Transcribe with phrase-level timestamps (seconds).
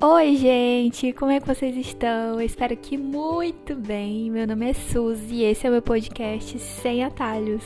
[0.00, 1.12] Oi, gente!
[1.12, 2.34] Como é que vocês estão?
[2.34, 4.30] Eu espero que muito bem.
[4.30, 7.64] Meu nome é Suzy e esse é o meu podcast Sem Atalhos.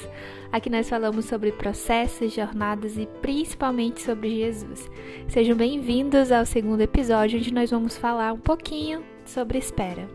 [0.51, 4.91] Aqui nós falamos sobre processos, jornadas e principalmente sobre Jesus.
[5.29, 10.09] Sejam bem-vindos ao segundo episódio, onde nós vamos falar um pouquinho sobre espera.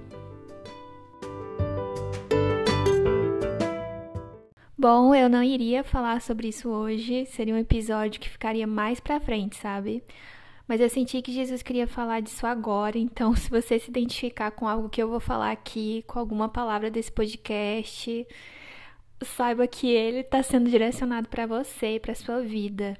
[4.75, 9.20] Bom, eu não iria falar sobre isso hoje, seria um episódio que ficaria mais pra
[9.20, 10.04] frente, sabe?
[10.67, 14.67] Mas eu senti que Jesus queria falar disso agora, então se você se identificar com
[14.67, 18.27] algo que eu vou falar aqui, com alguma palavra desse podcast,
[19.23, 22.98] saiba que ele está sendo direcionado para você e para sua vida.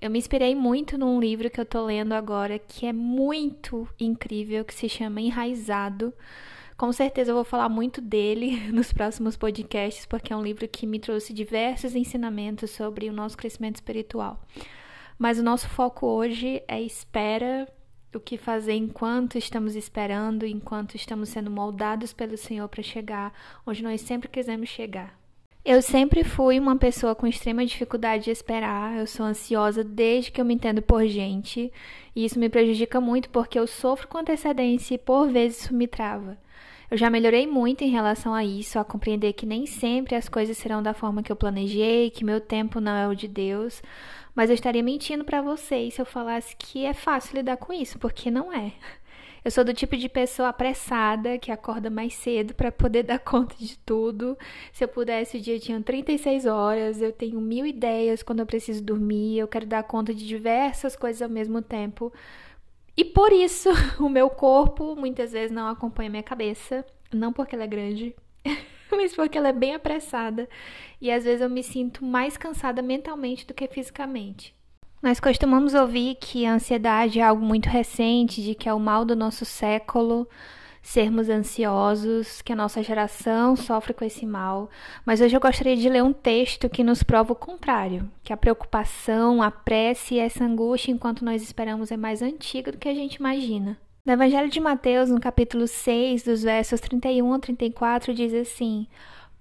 [0.00, 4.64] Eu me inspirei muito num livro que eu tô lendo agora, que é muito incrível,
[4.64, 6.12] que se chama Enraizado.
[6.76, 10.86] Com certeza eu vou falar muito dele nos próximos podcasts, porque é um livro que
[10.86, 14.42] me trouxe diversos ensinamentos sobre o nosso crescimento espiritual.
[15.18, 17.68] Mas o nosso foco hoje é espera,
[18.14, 23.32] o que fazer enquanto estamos esperando, enquanto estamos sendo moldados pelo Senhor para chegar
[23.66, 25.18] onde nós sempre quisemos chegar.
[25.64, 30.40] Eu sempre fui uma pessoa com extrema dificuldade de esperar, eu sou ansiosa desde que
[30.40, 31.72] eu me entendo por gente,
[32.16, 35.86] e isso me prejudica muito porque eu sofro com antecedência e por vezes isso me
[35.86, 36.36] trava.
[36.92, 40.58] Eu já melhorei muito em relação a isso, a compreender que nem sempre as coisas
[40.58, 43.82] serão da forma que eu planejei, que meu tempo não é o de Deus,
[44.34, 47.98] mas eu estaria mentindo para vocês se eu falasse que é fácil lidar com isso,
[47.98, 48.74] porque não é.
[49.42, 53.56] Eu sou do tipo de pessoa apressada que acorda mais cedo para poder dar conta
[53.58, 54.36] de tudo.
[54.70, 58.84] Se eu pudesse, o dia tinha 36 horas, eu tenho mil ideias quando eu preciso
[58.84, 62.12] dormir, eu quero dar conta de diversas coisas ao mesmo tempo.
[62.96, 67.64] E por isso, o meu corpo muitas vezes não acompanha minha cabeça, não porque ela
[67.64, 68.14] é grande,
[68.90, 70.48] mas porque ela é bem apressada
[71.00, 74.54] e às vezes eu me sinto mais cansada mentalmente do que fisicamente.
[75.02, 79.04] Nós costumamos ouvir que a ansiedade é algo muito recente, de que é o mal
[79.04, 80.28] do nosso século,
[80.82, 84.68] sermos ansiosos, que a nossa geração sofre com esse mal.
[85.06, 88.36] Mas hoje eu gostaria de ler um texto que nos prova o contrário, que a
[88.36, 92.94] preocupação, a prece e essa angústia enquanto nós esperamos é mais antiga do que a
[92.94, 93.78] gente imagina.
[94.04, 98.88] No Evangelho de Mateus, no capítulo 6, dos versos 31 a 34, diz assim: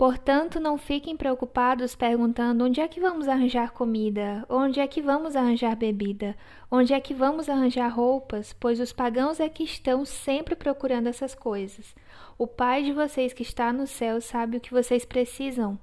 [0.02, 5.36] Portanto, não fiquem preocupados perguntando onde é que vamos arranjar comida, onde é que vamos
[5.36, 6.36] arranjar bebida,
[6.72, 11.36] onde é que vamos arranjar roupas, pois os pagãos é que estão sempre procurando essas
[11.36, 11.94] coisas.
[12.36, 15.78] O Pai de vocês que está no céu sabe o que vocês precisam.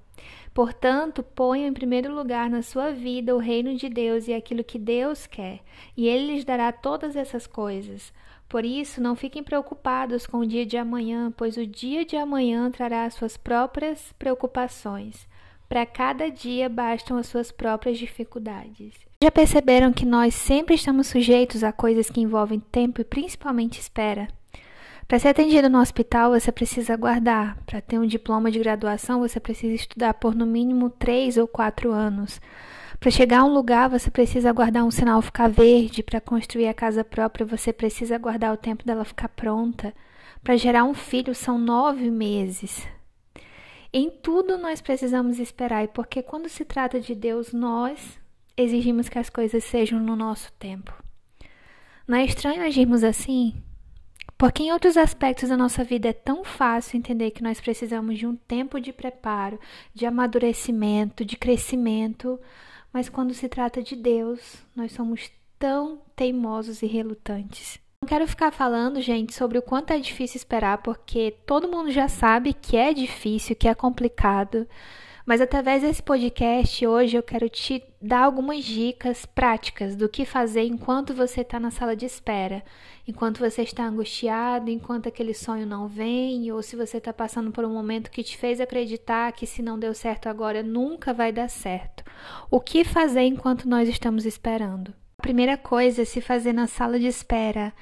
[0.52, 4.80] Portanto, ponham em primeiro lugar na sua vida o reino de Deus e aquilo que
[4.80, 5.60] Deus quer,
[5.96, 8.12] e Ele lhes dará todas essas coisas.
[8.48, 12.70] Por isso, não fiquem preocupados com o dia de amanhã, pois o dia de amanhã
[12.70, 15.28] trará suas próprias preocupações.
[15.68, 18.94] Para cada dia bastam as suas próprias dificuldades.
[19.22, 24.28] Já perceberam que nós sempre estamos sujeitos a coisas que envolvem tempo e principalmente espera?
[25.06, 27.58] Para ser atendido no hospital, você precisa aguardar.
[27.66, 31.92] Para ter um diploma de graduação, você precisa estudar por no mínimo três ou quatro
[31.92, 32.40] anos.
[33.00, 36.02] Para chegar a um lugar, você precisa aguardar um sinal ficar verde.
[36.02, 39.94] Para construir a casa própria, você precisa aguardar o tempo dela ficar pronta.
[40.42, 42.86] Para gerar um filho, são nove meses.
[43.92, 48.18] Em tudo nós precisamos esperar, e porque quando se trata de Deus, nós
[48.56, 50.92] exigimos que as coisas sejam no nosso tempo.
[52.06, 53.54] Não é estranho agirmos assim?
[54.36, 58.26] Porque em outros aspectos da nossa vida é tão fácil entender que nós precisamos de
[58.26, 59.58] um tempo de preparo,
[59.94, 62.38] de amadurecimento, de crescimento,
[62.92, 67.78] mas quando se trata de Deus, nós somos tão teimosos e relutantes.
[68.02, 72.08] Não quero ficar falando, gente, sobre o quanto é difícil esperar, porque todo mundo já
[72.08, 74.68] sabe que é difícil, que é complicado.
[75.28, 80.62] Mas através desse podcast hoje eu quero te dar algumas dicas práticas do que fazer
[80.62, 82.64] enquanto você está na sala de espera,
[83.06, 87.62] enquanto você está angustiado, enquanto aquele sonho não vem, ou se você está passando por
[87.62, 91.50] um momento que te fez acreditar que se não deu certo agora nunca vai dar
[91.50, 92.02] certo.
[92.50, 94.94] O que fazer enquanto nós estamos esperando?
[95.18, 97.74] A primeira coisa a se fazer na sala de espera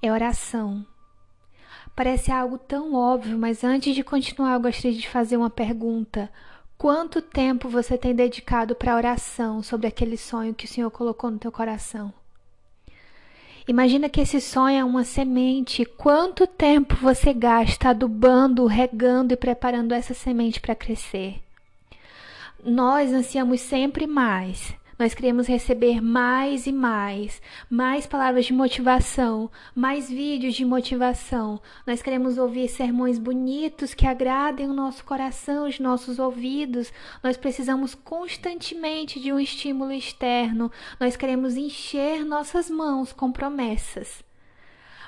[0.00, 0.86] é oração.
[1.94, 6.30] Parece algo tão óbvio, mas antes de continuar, eu gostaria de fazer uma pergunta.
[6.76, 11.30] Quanto tempo você tem dedicado para a oração sobre aquele sonho que o Senhor colocou
[11.30, 12.12] no teu coração?
[13.66, 15.86] Imagina que esse sonho é uma semente.
[15.86, 21.40] Quanto tempo você gasta adubando, regando e preparando essa semente para crescer?
[22.62, 24.74] Nós ansiamos sempre mais.
[24.98, 31.60] Nós queremos receber mais e mais, mais palavras de motivação, mais vídeos de motivação.
[31.84, 36.92] Nós queremos ouvir sermões bonitos que agradem o nosso coração, os nossos ouvidos.
[37.22, 40.70] Nós precisamos constantemente de um estímulo externo.
[41.00, 44.22] Nós queremos encher nossas mãos com promessas.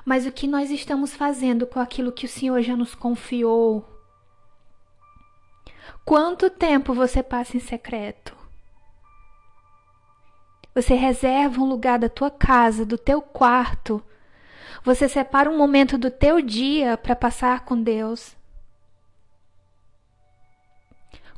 [0.05, 3.85] mas o que nós estamos fazendo com aquilo que o Senhor já nos confiou?
[6.05, 8.36] Quanto tempo você passa em secreto?
[10.76, 14.05] Você reserva um lugar da tua casa, do teu quarto.
[14.84, 18.37] Você separa um momento do teu dia para passar com Deus.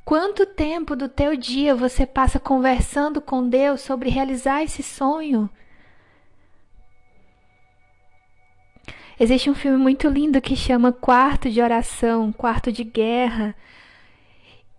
[0.04, 5.48] Quanto tempo do teu dia você passa conversando com Deus sobre realizar esse sonho?
[9.20, 13.54] Existe um filme muito lindo que chama Quarto de Oração, Quarto de Guerra.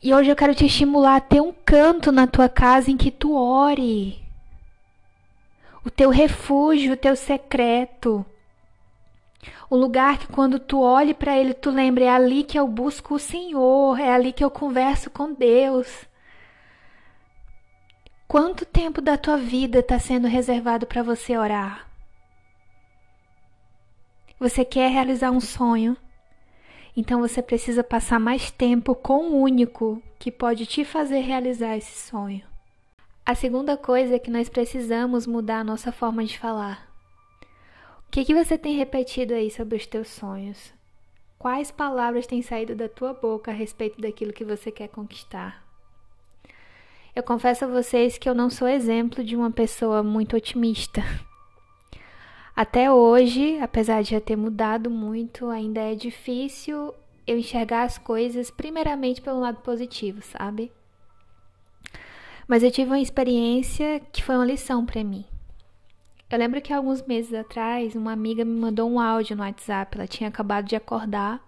[0.03, 3.09] E hoje eu quero te estimular a ter um canto na tua casa em que
[3.09, 4.27] tu ore.
[5.89, 8.23] O teu refúgio, o teu secreto.
[9.67, 13.15] O lugar que quando tu olhe para ele, tu lembra, é ali que eu busco
[13.15, 16.05] o Senhor, é ali que eu converso com Deus.
[18.27, 21.89] Quanto tempo da tua vida está sendo reservado para você orar?
[24.39, 25.97] Você quer realizar um sonho?
[26.95, 32.07] Então você precisa passar mais tempo com o único que pode te fazer realizar esse
[32.07, 32.48] sonho.
[33.29, 36.91] A segunda coisa é que nós precisamos mudar a nossa forma de falar.
[38.07, 40.73] O que, que você tem repetido aí sobre os teus sonhos?
[41.37, 45.63] Quais palavras têm saído da tua boca a respeito daquilo que você quer conquistar?
[47.15, 51.03] Eu confesso a vocês que eu não sou exemplo de uma pessoa muito otimista.
[52.55, 56.95] Até hoje, apesar de já ter mudado muito, ainda é difícil
[57.27, 60.71] eu enxergar as coisas primeiramente pelo lado positivo, sabe?
[62.49, 65.23] Mas eu tive uma experiência que foi uma lição para mim.
[66.31, 70.07] Eu lembro que alguns meses atrás, uma amiga me mandou um áudio no WhatsApp, ela
[70.07, 71.39] tinha acabado de acordar.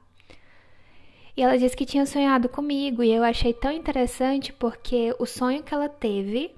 [1.36, 5.64] E ela disse que tinha sonhado comigo, e eu achei tão interessante porque o sonho
[5.64, 6.54] que ela teve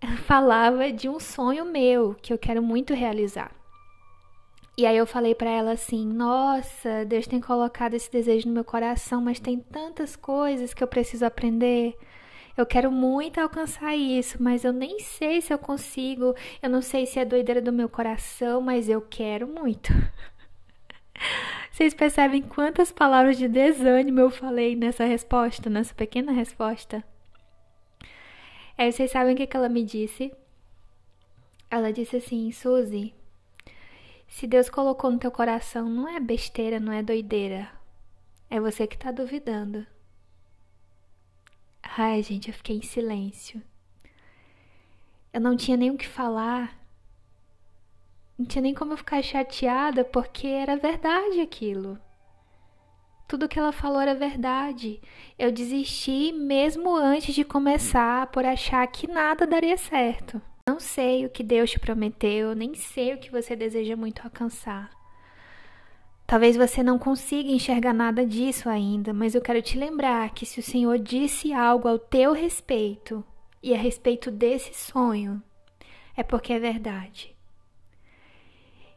[0.24, 3.50] falava de um sonho meu que eu quero muito realizar.
[4.76, 8.64] E aí eu falei para ela assim: "Nossa, Deus tem colocado esse desejo no meu
[8.64, 11.96] coração, mas tem tantas coisas que eu preciso aprender.
[12.60, 16.34] Eu quero muito alcançar isso, mas eu nem sei se eu consigo.
[16.62, 19.92] Eu não sei se é doideira do meu coração, mas eu quero muito."
[21.70, 27.04] Vocês percebem quantas palavras de desânimo eu falei nessa resposta, nessa pequena resposta?
[28.76, 30.32] Aí vocês sabem o que, ela me disse?
[31.70, 33.14] Ela disse assim, Suzy,
[34.26, 37.68] se Deus colocou no teu coração, não é besteira, não é doideira.
[38.50, 39.86] É você que tá duvidando.
[42.00, 43.60] Ai, gente, eu fiquei em silêncio.
[45.32, 46.78] Eu não tinha nem o que falar.
[48.38, 51.98] Não tinha nem como eu ficar chateada, porque era verdade aquilo.
[53.26, 55.00] Tudo que ela falou era verdade.
[55.36, 60.40] Eu desisti mesmo antes de começar por achar que nada daria certo.
[60.68, 64.97] Não sei o que Deus te prometeu, nem sei o que você deseja muito alcançar.
[66.28, 70.60] Talvez você não consiga enxergar nada disso ainda, mas eu quero te lembrar que se
[70.60, 73.24] o Senhor disse algo ao teu respeito
[73.62, 75.42] e a respeito desse sonho,
[76.14, 77.34] é porque é verdade.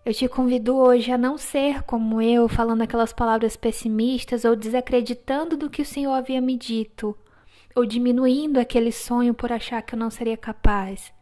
[0.03, 5.55] Eu te convido hoje a não ser como eu, falando aquelas palavras pessimistas ou desacreditando
[5.55, 7.17] do que o Senhor havia me dito,
[7.73, 11.13] ou diminuindo aquele sonho por achar que eu não seria capaz.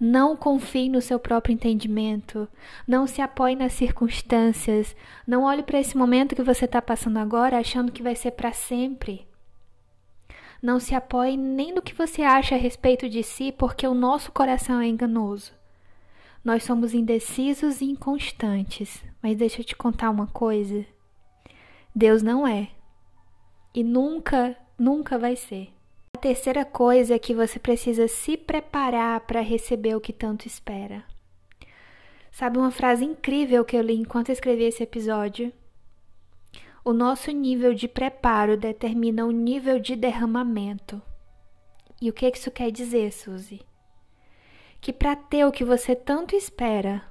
[0.00, 2.48] Não confie no seu próprio entendimento.
[2.86, 4.94] Não se apoie nas circunstâncias.
[5.26, 8.52] Não olhe para esse momento que você está passando agora achando que vai ser para
[8.52, 9.26] sempre.
[10.62, 14.30] Não se apoie nem no que você acha a respeito de si, porque o nosso
[14.30, 15.52] coração é enganoso.
[16.44, 20.84] Nós somos indecisos e inconstantes, mas deixa eu te contar uma coisa:
[21.94, 22.70] Deus não é.
[23.74, 25.72] E nunca, nunca vai ser.
[26.18, 31.04] A terceira coisa é que você precisa se preparar para receber o que tanto espera.
[32.32, 35.52] Sabe uma frase incrível que eu li enquanto escrevi esse episódio?
[36.84, 41.00] O nosso nível de preparo determina o nível de derramamento.
[42.02, 43.60] E o que isso quer dizer, Suzy?
[44.80, 47.04] que para ter o que você tanto espera,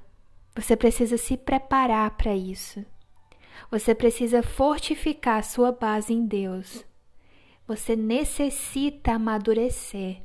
[0.54, 2.84] você precisa se preparar para isso.
[3.70, 6.86] Você precisa fortificar sua base em Deus.
[7.68, 10.22] Você necessita amadurecer.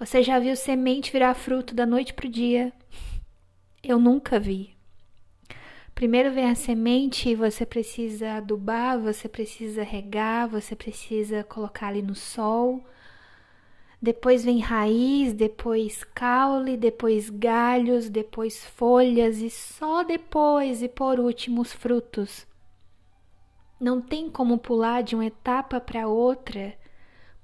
[0.00, 2.72] Você já viu semente virar fruto da noite para o dia?
[3.82, 4.74] Eu nunca vi.
[5.94, 12.02] Primeiro vem a semente e você precisa adubar, você precisa regar, você precisa colocar ali
[12.02, 12.82] no sol
[14.00, 21.62] depois vem raiz, depois caule, depois galhos, depois folhas e só depois e por último
[21.62, 22.46] os frutos.
[23.78, 26.74] Não tem como pular de uma etapa para outra,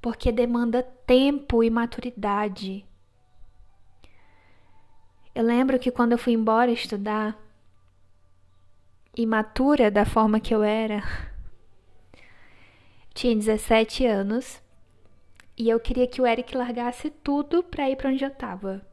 [0.00, 2.86] porque demanda tempo e maturidade.
[5.34, 7.38] Eu lembro que quando eu fui embora estudar,
[9.16, 11.02] imatura da forma que eu era,
[13.14, 14.62] tinha 17 anos
[15.56, 18.84] e eu queria que o Eric largasse tudo para ir para onde eu tava.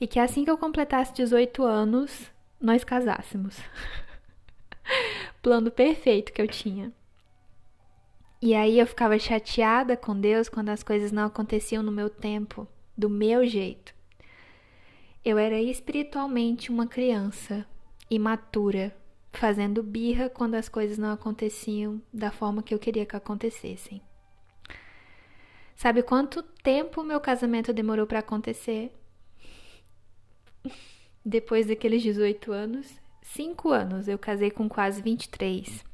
[0.00, 2.30] E que assim que eu completasse 18 anos,
[2.60, 3.56] nós casássemos.
[5.42, 6.92] Plano perfeito que eu tinha.
[8.42, 12.66] E aí eu ficava chateada com Deus quando as coisas não aconteciam no meu tempo,
[12.96, 13.94] do meu jeito.
[15.22, 17.66] Eu era espiritualmente uma criança
[18.08, 18.96] imatura,
[19.32, 24.02] fazendo birra quando as coisas não aconteciam da forma que eu queria que acontecessem.
[25.76, 28.92] Sabe quanto tempo meu casamento demorou para acontecer?
[31.24, 32.99] Depois daqueles 18 anos,
[33.32, 35.84] 5 anos, eu casei com quase 23.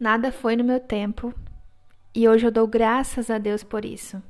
[0.00, 1.32] Nada foi no meu tempo
[2.12, 4.20] e hoje eu dou graças a Deus por isso.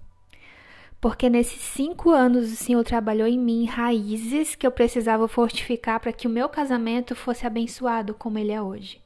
[1.01, 6.13] Porque nesses cinco anos o Senhor trabalhou em mim raízes que eu precisava fortificar para
[6.13, 9.03] que o meu casamento fosse abençoado como ele é hoje.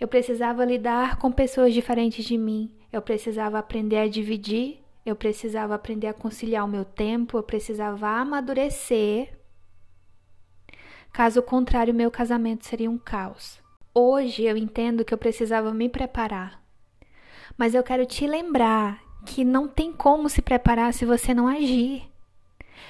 [0.00, 5.76] Eu precisava lidar com pessoas diferentes de mim, eu precisava aprender a dividir, eu precisava
[5.76, 9.41] aprender a conciliar o meu tempo, eu precisava amadurecer.
[11.12, 13.60] Caso contrário, meu casamento seria um caos.
[13.94, 16.62] Hoje eu entendo que eu precisava me preparar.
[17.56, 22.10] Mas eu quero te lembrar que não tem como se preparar se você não agir.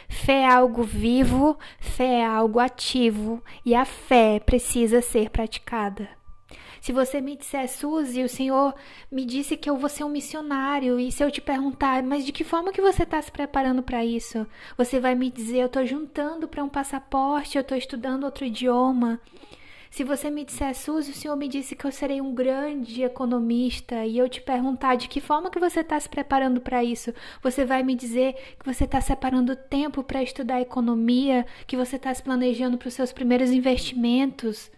[0.09, 6.09] Fé é algo vivo, fé é algo ativo e a fé precisa ser praticada.
[6.83, 8.75] Se você me disser, Suzy, o Senhor
[9.09, 12.33] me disse que eu vou ser um missionário, e se eu te perguntar, mas de
[12.33, 14.45] que forma que você está se preparando para isso?
[14.77, 19.21] Você vai me dizer, eu estou juntando para um passaporte, eu estou estudando outro idioma.
[19.93, 24.05] Se você me disser, Suzy, o senhor me disse que eu serei um grande economista
[24.05, 27.65] e eu te perguntar de que forma que você está se preparando para isso, você
[27.65, 32.25] vai me dizer que você está separando tempo para estudar economia, que você está se
[32.25, 34.69] planejando para os seus primeiros investimentos.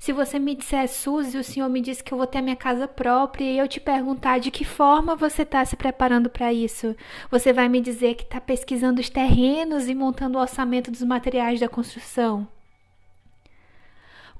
[0.00, 2.88] Se você me disser, Suzy, o senhor me disse que eu vou ter minha casa
[2.88, 6.96] própria e eu te perguntar de que forma você está se preparando para isso,
[7.30, 11.60] você vai me dizer que está pesquisando os terrenos e montando o orçamento dos materiais
[11.60, 12.48] da construção.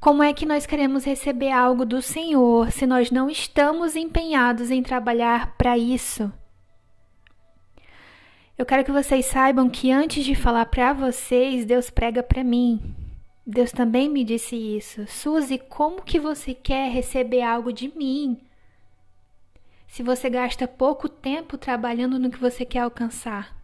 [0.01, 4.83] Como é que nós queremos receber algo do Senhor se nós não estamos empenhados em
[4.83, 6.33] trabalhar para isso?
[8.57, 12.97] Eu quero que vocês saibam que antes de falar para vocês, Deus prega para mim.
[13.51, 15.09] Deus também me disse isso.
[15.09, 18.41] Suzy, como que você quer receber algo de mim?
[19.89, 23.59] Se você gasta pouco tempo trabalhando no que você quer alcançar.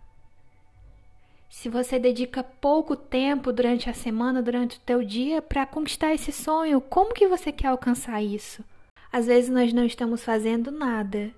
[1.48, 6.32] Se você dedica pouco tempo durante a semana, durante o teu dia para conquistar esse
[6.32, 8.64] sonho, como que você quer alcançar isso?
[9.12, 11.32] Às vezes nós não estamos fazendo nada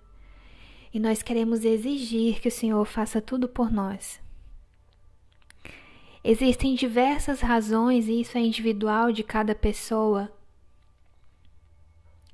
[0.93, 4.19] e nós queremos exigir que o Senhor faça tudo por nós.
[6.22, 10.32] Existem diversas razões e isso é individual de cada pessoa.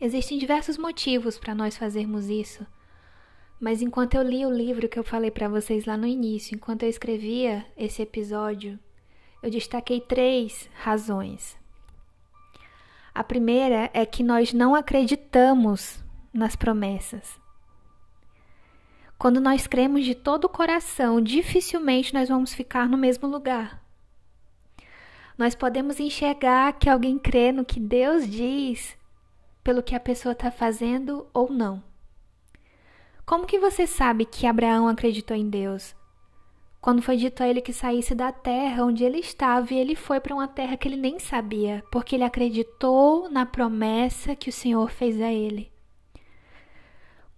[0.01, 2.67] Existem diversos motivos para nós fazermos isso.
[3.61, 6.83] Mas enquanto eu li o livro que eu falei para vocês lá no início, enquanto
[6.83, 8.79] eu escrevia esse episódio,
[9.43, 11.57] eu destaquei três razões.
[13.15, 17.39] A primeira é que nós não acreditamos nas promessas.
[19.19, 23.83] Quando nós cremos de todo o coração, dificilmente nós vamos ficar no mesmo lugar.
[25.37, 28.97] Nós podemos enxergar que alguém crê no que Deus diz
[29.63, 31.83] pelo que a pessoa está fazendo ou não.
[33.27, 35.97] Como que você sabe que Abraão acreditou em Deus?
[36.81, 40.21] Quando foi dito a ele que saísse da terra onde ele estava e ele foi
[40.21, 44.91] para uma terra que ele nem sabia, porque ele acreditou na promessa que o Senhor
[44.91, 45.74] fez a ele.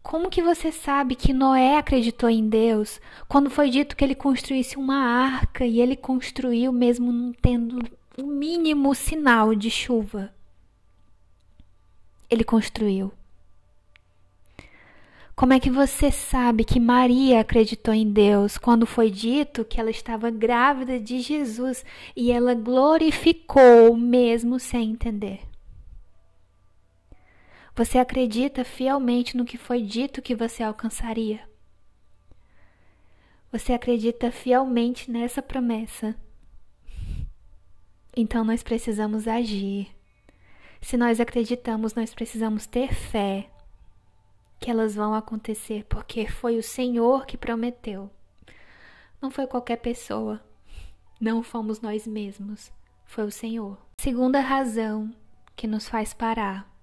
[0.06, 4.76] Como que você sabe que Noé acreditou em Deus quando foi dito que ele construísse
[4.76, 7.80] uma arca e ele construiu mesmo não tendo
[8.16, 10.32] o mínimo sinal de chuva?
[12.30, 13.12] Ele construiu.
[15.34, 19.90] Como é que você sabe que Maria acreditou em Deus quando foi dito que ela
[19.90, 21.84] estava grávida de Jesus
[22.14, 25.40] e ela glorificou mesmo sem entender?
[27.76, 31.46] Você acredita fielmente no que foi dito que você alcançaria?
[33.52, 36.16] Você acredita fielmente nessa promessa?
[38.16, 39.94] Então nós precisamos agir.
[40.80, 43.50] Se nós acreditamos, nós precisamos ter fé
[44.58, 48.10] que elas vão acontecer, porque foi o Senhor que prometeu.
[49.20, 50.42] Não foi qualquer pessoa,
[51.20, 52.72] não fomos nós mesmos,
[53.04, 53.76] foi o Senhor.
[53.98, 55.14] Segunda razão
[55.54, 56.74] que nos faz parar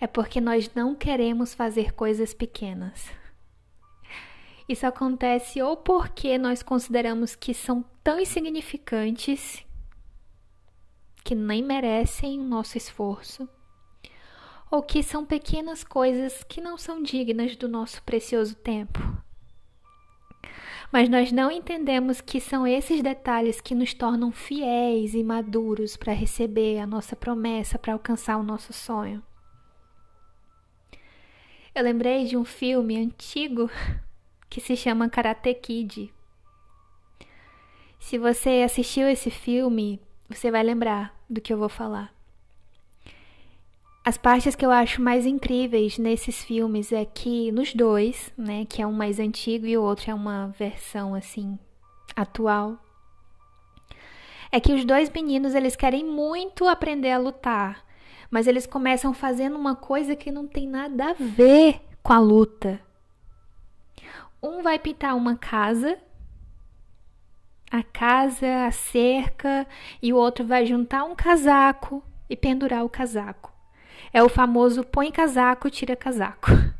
[0.00, 3.10] é porque nós não queremos fazer coisas pequenas.
[4.68, 9.64] Isso acontece ou porque nós consideramos que são tão insignificantes
[11.24, 13.48] que nem merecem o nosso esforço,
[14.70, 18.98] ou que são pequenas coisas que não são dignas do nosso precioso tempo.
[20.90, 26.14] Mas nós não entendemos que são esses detalhes que nos tornam fiéis e maduros para
[26.14, 29.22] receber a nossa promessa, para alcançar o nosso sonho.
[31.74, 33.70] Eu lembrei de um filme antigo
[34.48, 36.12] que se chama Karate Kid.
[37.98, 42.12] Se você assistiu esse filme, você vai lembrar do que eu vou falar.
[44.04, 48.80] As partes que eu acho mais incríveis nesses filmes é que nos dois, né, que
[48.80, 51.58] é um mais antigo e o outro é uma versão assim
[52.16, 52.78] atual,
[54.50, 57.84] é que os dois meninos eles querem muito aprender a lutar,
[58.30, 62.80] mas eles começam fazendo uma coisa que não tem nada a ver com a luta.
[64.42, 65.98] Um vai pintar uma casa,
[67.70, 69.66] a casa, a cerca,
[70.02, 73.52] e o outro vai juntar um casaco e pendurar o casaco.
[74.12, 76.50] É o famoso põe casaco, tira casaco.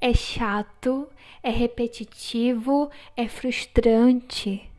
[0.00, 1.08] É chato,
[1.42, 4.70] é repetitivo, é frustrante.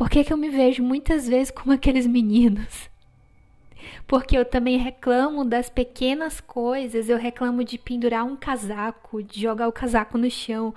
[0.00, 2.88] Por que, que eu me vejo muitas vezes como aqueles meninos?
[4.06, 9.68] Porque eu também reclamo das pequenas coisas, eu reclamo de pendurar um casaco, de jogar
[9.68, 10.74] o casaco no chão,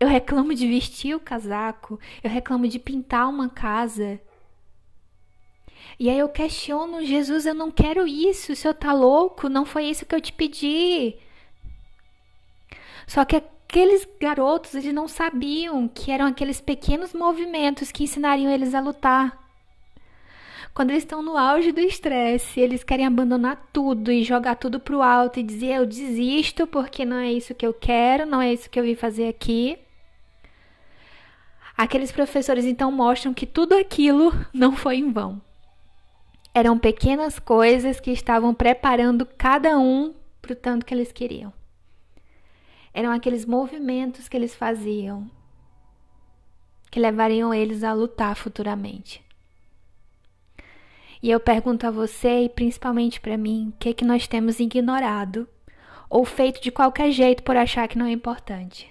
[0.00, 4.20] eu reclamo de vestir o casaco, eu reclamo de pintar uma casa,
[5.96, 9.48] e aí eu questiono, Jesus, eu não quero isso, o senhor tá louco?
[9.48, 11.14] Não foi isso que eu te pedi.
[13.06, 13.36] Só que
[13.68, 19.44] aqueles garotos, eles não sabiam que eram aqueles pequenos movimentos que ensinariam eles a lutar.
[20.72, 25.02] Quando eles estão no auge do estresse, eles querem abandonar tudo e jogar tudo pro
[25.02, 28.70] alto e dizer eu desisto porque não é isso que eu quero, não é isso
[28.70, 29.78] que eu vim fazer aqui.
[31.76, 35.40] Aqueles professores então mostram que tudo aquilo não foi em vão.
[36.54, 41.52] Eram pequenas coisas que estavam preparando cada um para o tanto que eles queriam.
[42.96, 45.30] Eram aqueles movimentos que eles faziam
[46.90, 49.22] que levariam eles a lutar futuramente.
[51.22, 54.60] E eu pergunto a você e principalmente para mim, o que é que nós temos
[54.60, 55.46] ignorado
[56.08, 58.90] ou feito de qualquer jeito por achar que não é importante?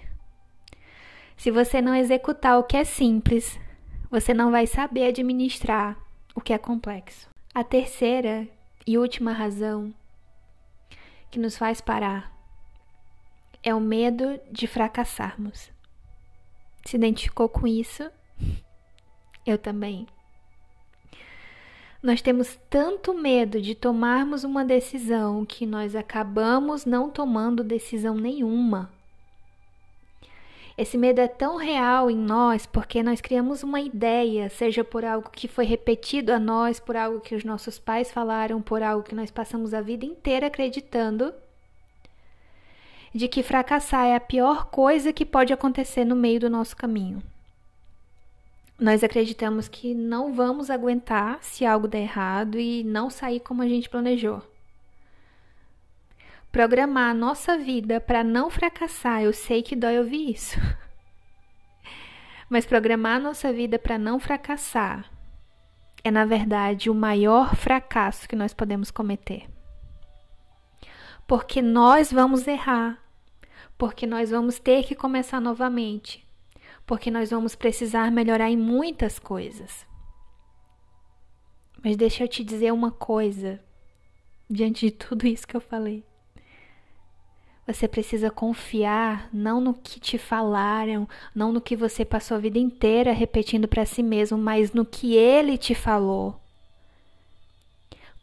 [1.36, 3.58] Se você não executar o que é simples,
[4.08, 5.98] você não vai saber administrar
[6.32, 7.28] o que é complexo.
[7.52, 8.46] A terceira
[8.86, 9.92] e última razão
[11.28, 12.35] que nos faz parar
[13.62, 15.70] é o medo de fracassarmos.
[16.84, 18.10] Se identificou com isso?
[19.44, 20.06] Eu também.
[22.02, 28.92] Nós temos tanto medo de tomarmos uma decisão que nós acabamos não tomando decisão nenhuma.
[30.78, 35.30] Esse medo é tão real em nós porque nós criamos uma ideia, seja por algo
[35.30, 39.14] que foi repetido a nós, por algo que os nossos pais falaram, por algo que
[39.14, 41.32] nós passamos a vida inteira acreditando,
[43.16, 47.22] de que fracassar é a pior coisa que pode acontecer no meio do nosso caminho.
[48.78, 53.68] Nós acreditamos que não vamos aguentar se algo der errado e não sair como a
[53.68, 54.42] gente planejou
[56.56, 60.58] programar a nossa vida para não fracassar, eu sei que dói ouvir isso.
[62.48, 65.04] Mas programar a nossa vida para não fracassar
[66.02, 69.46] é, na verdade, o maior fracasso que nós podemos cometer.
[71.26, 73.02] Porque nós vamos errar,
[73.78, 76.26] porque nós vamos ter que começar novamente,
[76.86, 79.86] porque nós vamos precisar melhorar em muitas coisas.
[81.84, 83.60] Mas deixa eu te dizer uma coisa,
[84.48, 86.04] diante de tudo isso que eu falei.
[87.66, 92.58] Você precisa confiar não no que te falaram, não no que você passou a vida
[92.58, 96.40] inteira repetindo para si mesmo, mas no que ele te falou.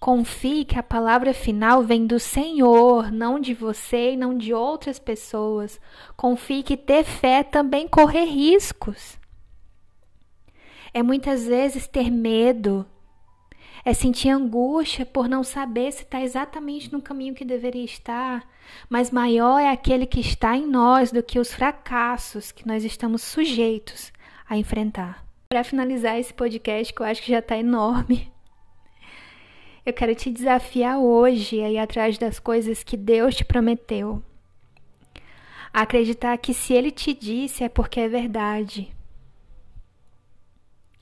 [0.04, 5.00] Confie que a palavra final vem do Senhor, não de você e não de outras
[5.00, 5.80] pessoas.
[6.18, 9.18] Confie que ter fé também correr riscos.
[10.94, 12.86] É muitas vezes ter medo,
[13.86, 18.46] é sentir angústia por não saber se está exatamente no caminho que deveria estar,
[18.90, 23.22] mas maior é aquele que está em nós do que os fracassos que nós estamos
[23.22, 24.12] sujeitos
[24.50, 25.26] a enfrentar.
[25.48, 28.33] Para finalizar esse podcast, que eu acho que já está enorme,
[29.86, 34.24] eu quero te desafiar hoje a ir atrás das coisas que Deus te prometeu.
[35.74, 38.94] A acreditar que se Ele te disse é porque é verdade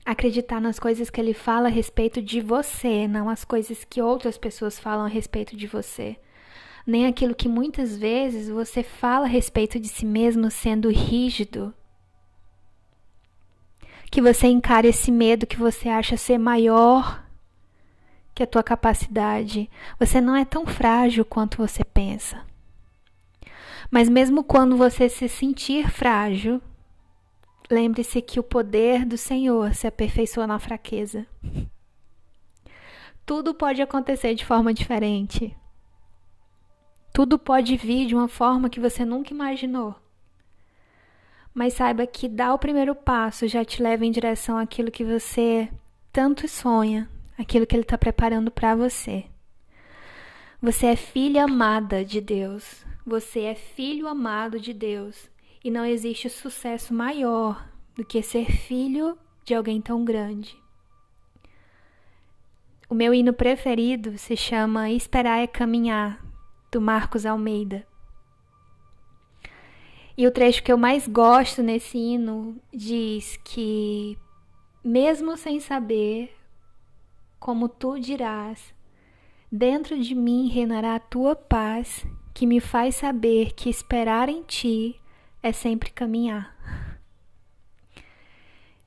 [0.04, 4.36] acreditar nas coisas que ele fala a respeito de você, não as coisas que outras
[4.36, 6.16] pessoas falam a respeito de você.
[6.86, 11.72] Nem aquilo que muitas vezes você fala a respeito de si mesmo sendo rígido.
[14.10, 17.24] Que você encare esse medo que você acha ser maior
[18.34, 19.70] que a tua capacidade.
[19.98, 22.44] Você não é tão frágil quanto você pensa.
[23.90, 26.62] Mas mesmo quando você se sentir frágil,
[27.70, 31.26] lembre-se que o poder do Senhor se aperfeiçoa na fraqueza.
[33.24, 35.56] Tudo pode acontecer de forma diferente.
[37.12, 39.94] Tudo pode vir de uma forma que você nunca imaginou.
[41.54, 45.68] Mas saiba que dar o primeiro passo já te leva em direção àquilo que você
[46.10, 49.24] tanto sonha, aquilo que Ele está preparando para você.
[50.60, 52.84] Você é filha amada de Deus.
[53.04, 55.30] Você é filho amado de Deus.
[55.64, 60.56] E não existe sucesso maior do que ser filho de alguém tão grande.
[62.88, 66.22] O meu hino preferido se chama Esperar é Caminhar,
[66.70, 67.86] do Marcos Almeida.
[70.16, 74.18] E o trecho que eu mais gosto nesse hino diz que,
[74.84, 76.36] mesmo sem saber,
[77.42, 78.72] como tu dirás,
[79.50, 85.00] dentro de mim reinará a tua paz, que me faz saber que esperar em ti
[85.42, 86.56] é sempre caminhar.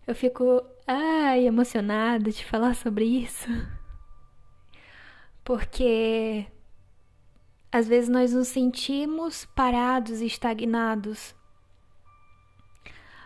[0.07, 3.49] Eu fico ai, emocionada de falar sobre isso
[5.45, 6.47] porque
[7.71, 11.35] às vezes nós nos sentimos parados e estagnados.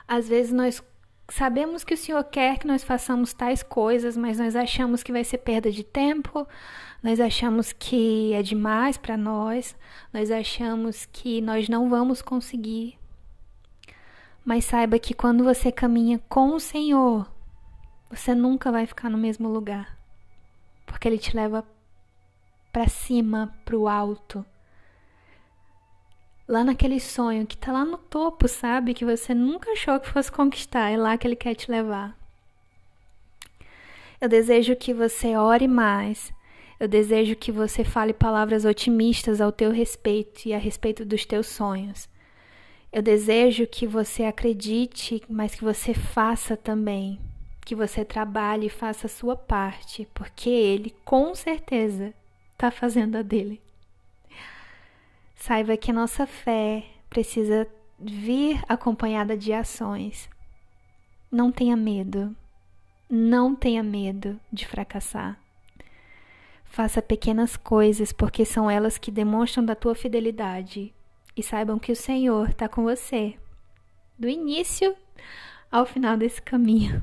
[0.06, 0.84] Às vezes nós
[1.30, 5.24] sabemos que o Senhor quer que nós façamos tais coisas, mas nós achamos que vai
[5.24, 6.48] ser perda de tempo,
[7.02, 9.76] nós achamos que é demais para nós,
[10.14, 12.98] nós achamos que nós não vamos conseguir.
[14.44, 17.30] Mas saiba que quando você caminha com o Senhor,
[18.10, 19.98] você nunca vai ficar no mesmo lugar,
[20.86, 21.64] porque Ele te leva
[22.72, 24.46] para cima, para o alto.
[26.50, 28.96] Lá naquele sonho que tá lá no topo, sabe?
[28.96, 32.18] Que você nunca achou que fosse conquistar, é lá que ele quer te levar.
[34.20, 36.34] Eu desejo que você ore mais.
[36.80, 41.46] Eu desejo que você fale palavras otimistas ao teu respeito e a respeito dos teus
[41.46, 42.10] sonhos.
[42.92, 47.20] Eu desejo que você acredite, mas que você faça também.
[47.64, 52.12] Que você trabalhe e faça a sua parte, porque ele, com certeza,
[52.54, 53.62] está fazendo a dele.
[55.40, 57.66] Saiba que nossa fé precisa
[57.98, 60.30] vir acompanhada de ações.
[61.32, 62.36] Não tenha medo.
[63.10, 65.40] Não tenha medo de fracassar.
[66.66, 70.94] Faça pequenas coisas, porque são elas que demonstram da tua fidelidade.
[71.36, 73.36] E saibam que o Senhor está com você,
[74.18, 74.94] do início
[75.72, 77.02] ao final desse caminho.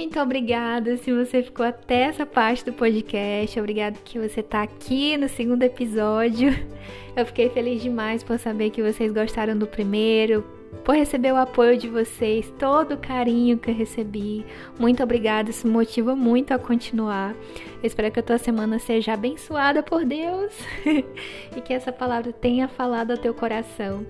[0.00, 3.60] Muito obrigada se você ficou até essa parte do podcast.
[3.60, 6.48] Obrigado que você está aqui no segundo episódio.
[7.14, 10.42] Eu fiquei feliz demais por saber que vocês gostaram do primeiro,
[10.86, 14.46] por receber o apoio de vocês, todo o carinho que eu recebi.
[14.78, 17.34] Muito obrigada, isso me motiva muito a continuar.
[17.82, 20.52] Espero que a tua semana seja abençoada por Deus
[20.86, 24.06] e que essa palavra tenha falado ao teu coração.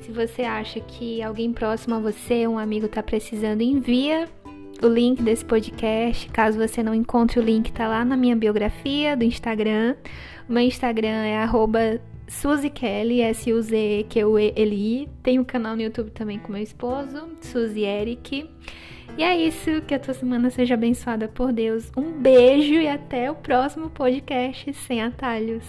[0.00, 4.26] Se você acha que alguém próximo a você, um amigo, está precisando, envia
[4.84, 6.28] o link desse podcast.
[6.28, 9.96] Caso você não encontre o link, tá lá na minha biografia do Instagram.
[10.48, 15.08] O meu Instagram é arroba Suzy Kelly, S-U-Z-Q-E-L-I.
[15.22, 18.48] Tem um canal no YouTube também com meu esposo, Suzy Eric.
[19.16, 21.90] E é isso, que a tua semana seja abençoada por Deus.
[21.96, 25.64] Um beijo e até o próximo podcast sem atalhos.